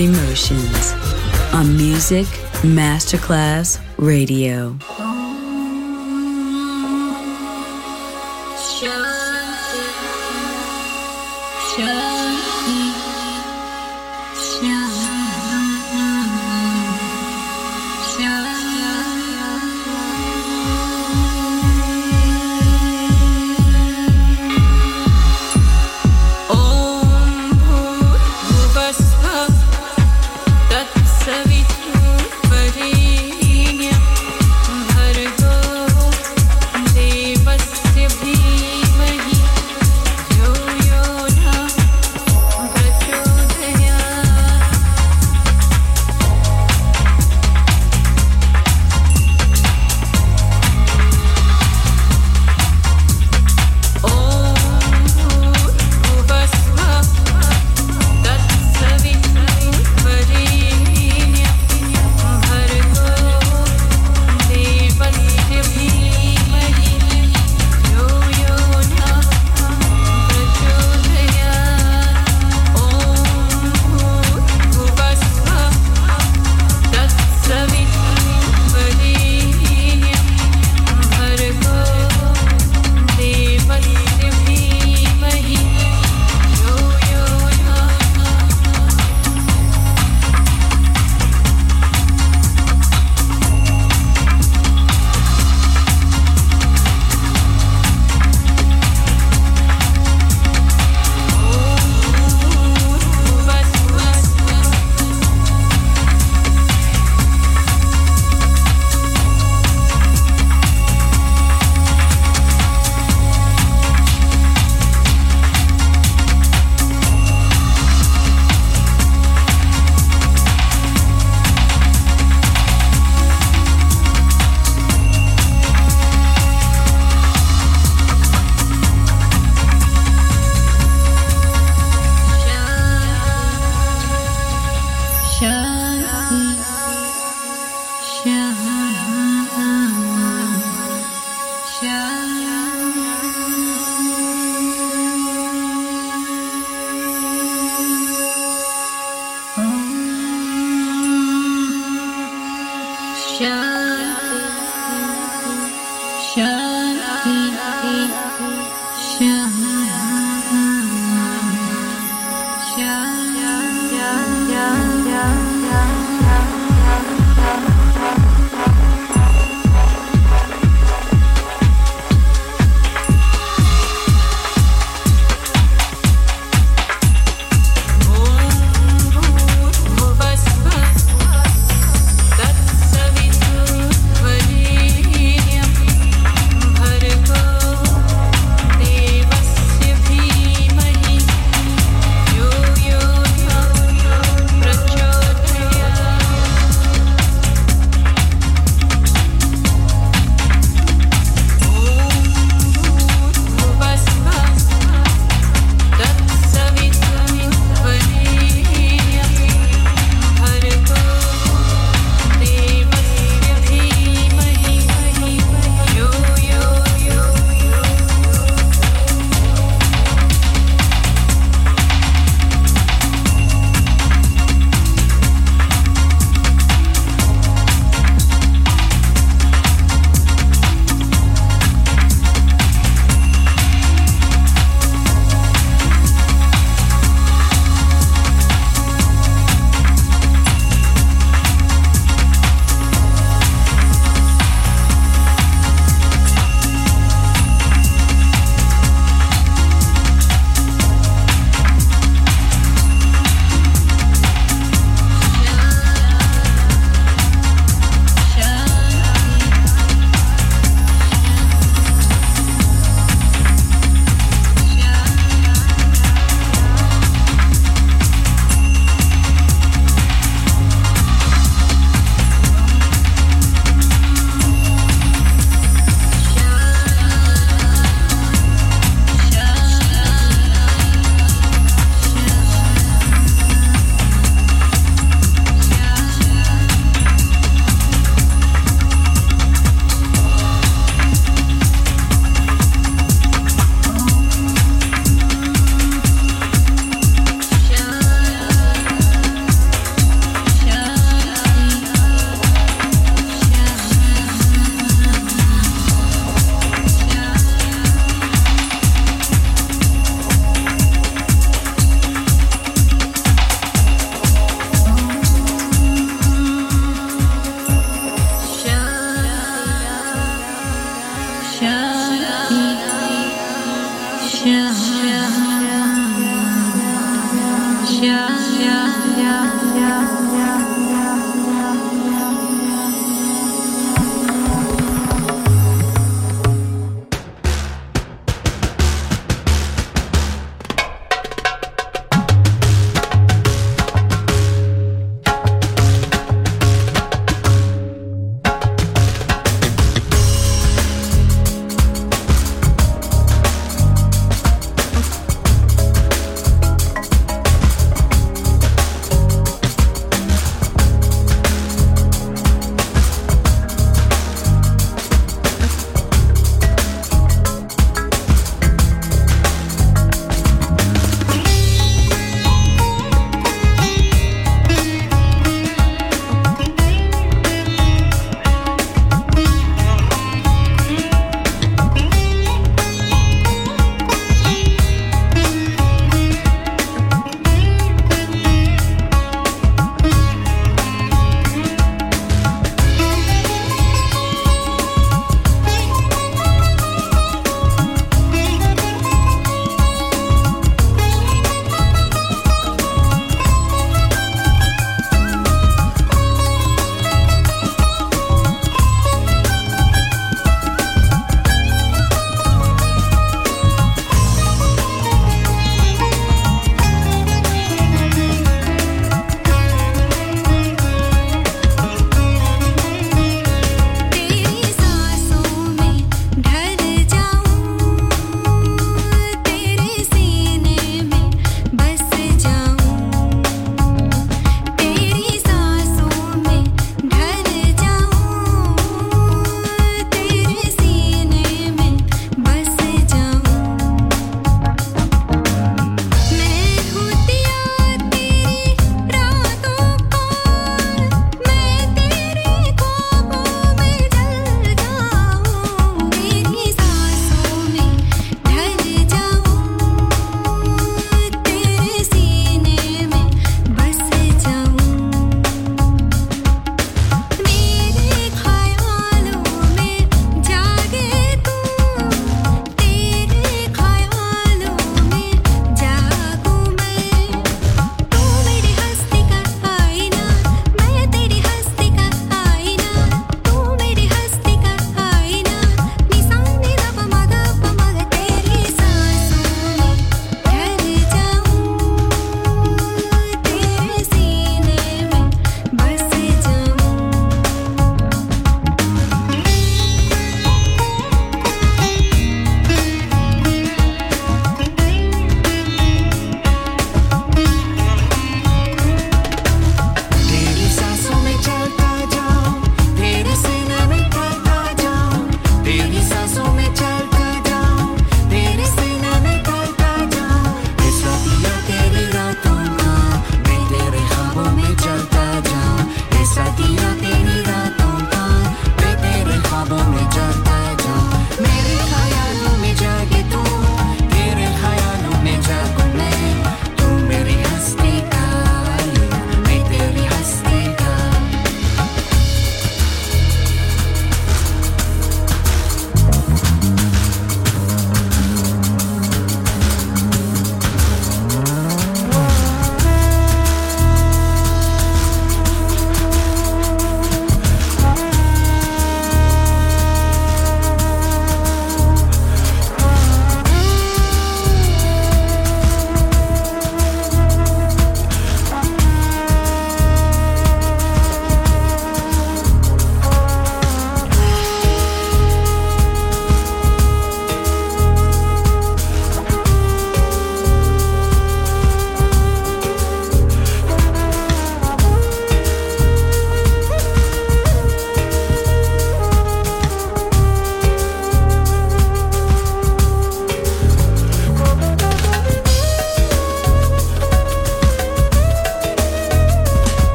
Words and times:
Emotions 0.00 0.92
on 1.52 1.76
Music 1.76 2.26
Masterclass 2.62 3.80
Radio. 3.98 5.07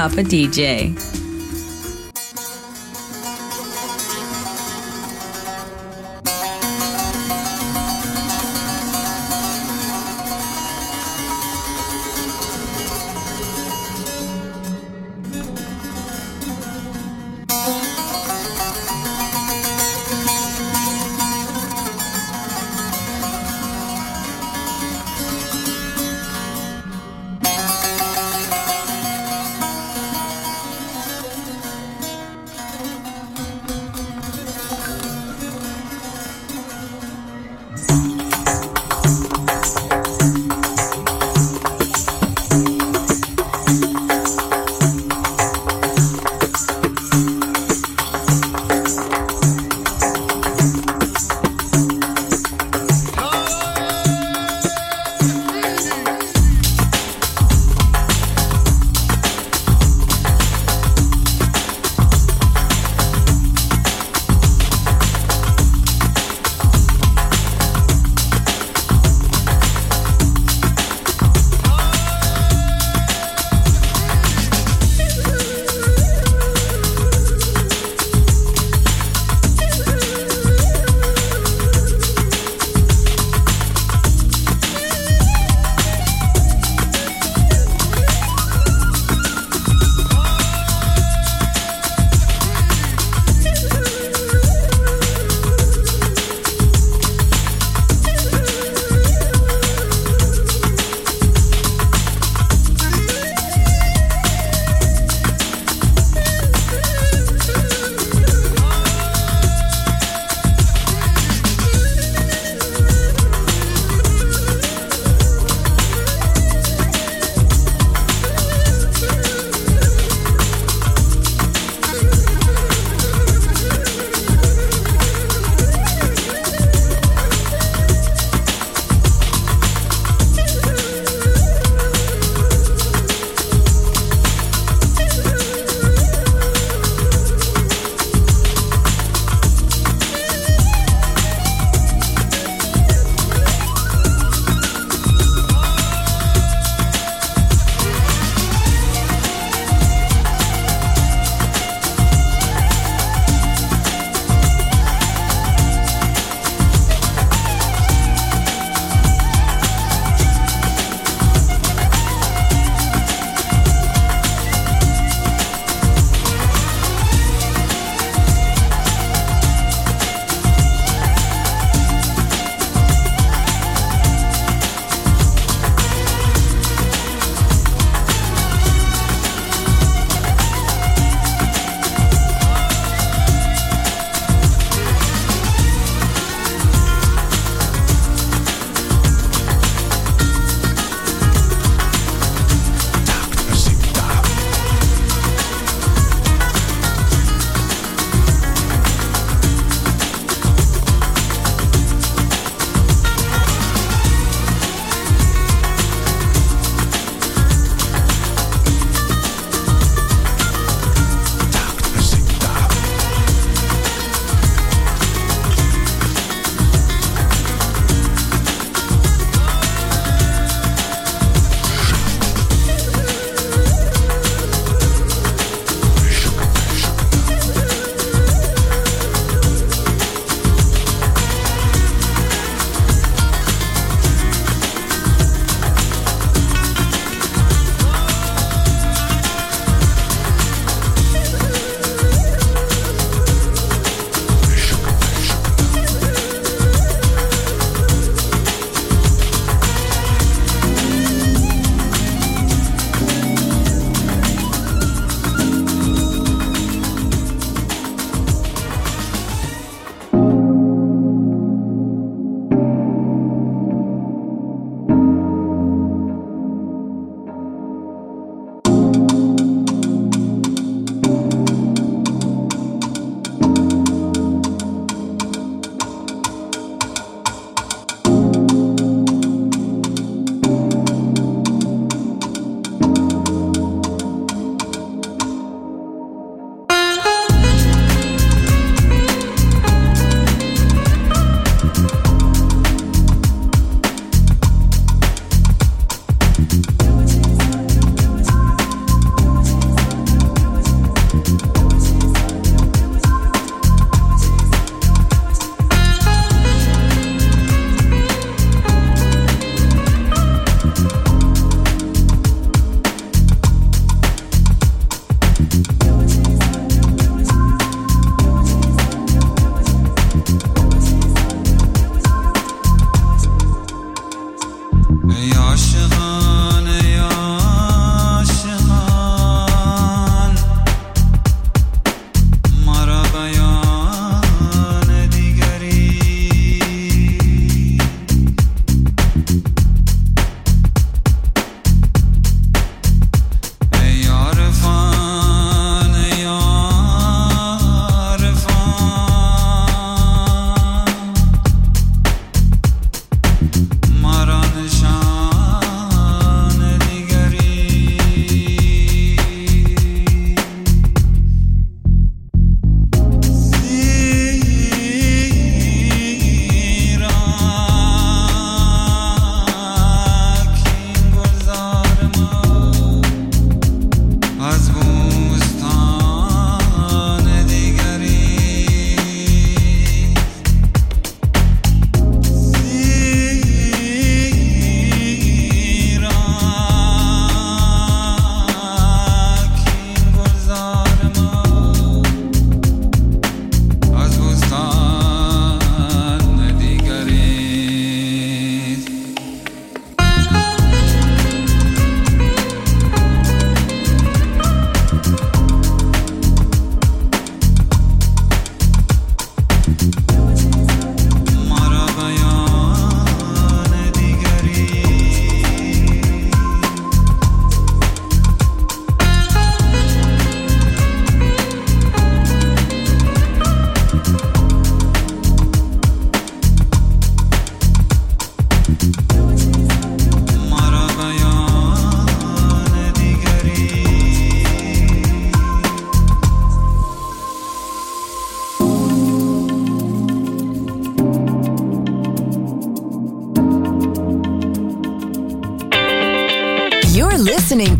Papa 0.00 0.22
DJ. 0.22 1.09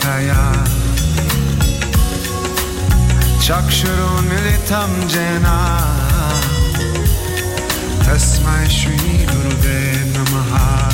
kaya. 0.00 0.52
Çakşırun 3.46 4.26
ile 4.26 4.58
tam 4.68 4.90
cena 5.08 5.78
Tasmay 8.04 8.68
Shri 8.70 9.26
Guru 9.26 9.54
Ve 9.64 9.92
Namaha. 10.14 10.88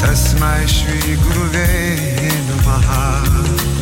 Tasmay 0.00 0.68
Shri 0.68 1.16
Guru 1.16 1.52
Ve 1.52 1.96
Namaha. 2.48 3.22
Tasmay 3.26 3.28
Shri 3.28 3.54
Guru 3.54 3.72
Ve 3.72 3.81